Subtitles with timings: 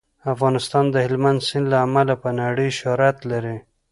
[0.33, 3.57] افغانستان د هلمند سیند له امله په نړۍ شهرت لري.